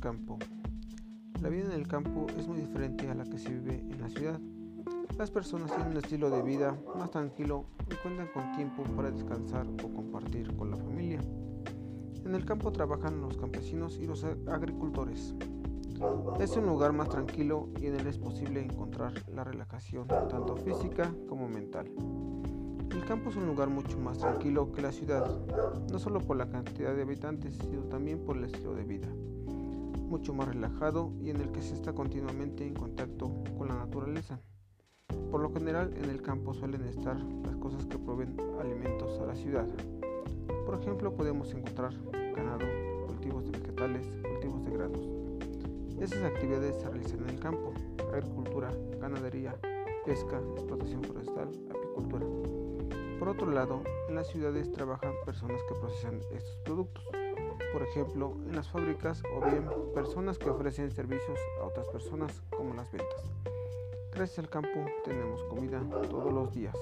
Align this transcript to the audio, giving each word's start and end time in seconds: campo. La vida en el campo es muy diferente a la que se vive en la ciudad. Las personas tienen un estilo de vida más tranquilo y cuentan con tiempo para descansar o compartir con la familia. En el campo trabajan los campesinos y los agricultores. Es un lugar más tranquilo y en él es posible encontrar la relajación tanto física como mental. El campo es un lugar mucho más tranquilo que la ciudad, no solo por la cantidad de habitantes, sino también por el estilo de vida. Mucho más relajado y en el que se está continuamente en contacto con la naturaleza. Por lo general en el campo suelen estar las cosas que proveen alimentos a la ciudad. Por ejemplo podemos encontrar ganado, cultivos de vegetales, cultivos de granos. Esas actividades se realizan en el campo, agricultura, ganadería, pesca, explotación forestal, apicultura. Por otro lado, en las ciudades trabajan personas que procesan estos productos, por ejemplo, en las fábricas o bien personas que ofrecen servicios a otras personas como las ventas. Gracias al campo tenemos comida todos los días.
campo. 0.00 0.38
La 1.40 1.48
vida 1.48 1.64
en 1.64 1.72
el 1.72 1.88
campo 1.88 2.26
es 2.36 2.46
muy 2.46 2.58
diferente 2.58 3.08
a 3.08 3.14
la 3.14 3.24
que 3.24 3.38
se 3.38 3.48
vive 3.48 3.80
en 3.90 4.00
la 4.02 4.10
ciudad. 4.10 4.38
Las 5.16 5.30
personas 5.30 5.74
tienen 5.74 5.92
un 5.92 5.96
estilo 5.96 6.28
de 6.28 6.42
vida 6.42 6.78
más 6.98 7.10
tranquilo 7.10 7.64
y 7.90 7.94
cuentan 8.02 8.28
con 8.34 8.54
tiempo 8.54 8.82
para 8.94 9.10
descansar 9.10 9.66
o 9.82 9.94
compartir 9.94 10.54
con 10.56 10.70
la 10.70 10.76
familia. 10.76 11.20
En 12.24 12.34
el 12.34 12.44
campo 12.44 12.70
trabajan 12.70 13.22
los 13.22 13.38
campesinos 13.38 13.98
y 13.98 14.06
los 14.06 14.24
agricultores. 14.24 15.34
Es 16.38 16.54
un 16.58 16.66
lugar 16.66 16.92
más 16.92 17.08
tranquilo 17.08 17.70
y 17.80 17.86
en 17.86 17.94
él 17.94 18.06
es 18.06 18.18
posible 18.18 18.62
encontrar 18.62 19.14
la 19.34 19.42
relajación 19.42 20.06
tanto 20.06 20.56
física 20.56 21.14
como 21.28 21.48
mental. 21.48 21.90
El 22.90 23.04
campo 23.06 23.30
es 23.30 23.36
un 23.36 23.46
lugar 23.46 23.70
mucho 23.70 23.98
más 23.98 24.18
tranquilo 24.18 24.70
que 24.70 24.82
la 24.82 24.92
ciudad, 24.92 25.26
no 25.90 25.98
solo 25.98 26.20
por 26.20 26.36
la 26.36 26.50
cantidad 26.50 26.94
de 26.94 27.02
habitantes, 27.02 27.56
sino 27.56 27.84
también 27.84 28.18
por 28.18 28.36
el 28.36 28.44
estilo 28.44 28.74
de 28.74 28.84
vida. 28.84 29.08
Mucho 30.08 30.32
más 30.32 30.48
relajado 30.48 31.12
y 31.20 31.30
en 31.30 31.40
el 31.40 31.50
que 31.50 31.62
se 31.62 31.74
está 31.74 31.92
continuamente 31.92 32.66
en 32.66 32.74
contacto 32.74 33.42
con 33.58 33.68
la 33.68 33.74
naturaleza. 33.74 34.40
Por 35.30 35.40
lo 35.40 35.52
general 35.52 35.92
en 35.96 36.10
el 36.10 36.22
campo 36.22 36.54
suelen 36.54 36.84
estar 36.84 37.20
las 37.44 37.56
cosas 37.56 37.84
que 37.86 37.98
proveen 37.98 38.36
alimentos 38.60 39.18
a 39.20 39.26
la 39.26 39.34
ciudad. 39.34 39.66
Por 40.64 40.80
ejemplo 40.80 41.14
podemos 41.14 41.52
encontrar 41.52 41.92
ganado, 42.34 42.64
cultivos 43.06 43.44
de 43.44 43.58
vegetales, 43.58 44.06
cultivos 44.22 44.64
de 44.64 44.70
granos. 44.70 45.16
Esas 46.00 46.22
actividades 46.22 46.76
se 46.76 46.88
realizan 46.88 47.20
en 47.20 47.30
el 47.30 47.40
campo, 47.40 47.72
agricultura, 48.12 48.70
ganadería, 49.00 49.58
pesca, 50.04 50.40
explotación 50.54 51.02
forestal, 51.02 51.48
apicultura. 51.68 52.26
Por 53.18 53.28
otro 53.28 53.50
lado, 53.50 53.82
en 54.08 54.14
las 54.14 54.28
ciudades 54.28 54.70
trabajan 54.70 55.12
personas 55.24 55.60
que 55.68 55.74
procesan 55.74 56.20
estos 56.32 56.56
productos, 56.64 57.04
por 57.76 57.86
ejemplo, 57.86 58.32
en 58.48 58.56
las 58.56 58.70
fábricas 58.70 59.22
o 59.34 59.44
bien 59.50 59.68
personas 59.92 60.38
que 60.38 60.48
ofrecen 60.48 60.90
servicios 60.90 61.38
a 61.60 61.64
otras 61.66 61.86
personas 61.88 62.32
como 62.48 62.72
las 62.72 62.90
ventas. 62.90 63.22
Gracias 64.14 64.38
al 64.38 64.48
campo 64.48 64.86
tenemos 65.04 65.42
comida 65.42 65.82
todos 66.08 66.32
los 66.32 66.54
días. 66.54 66.74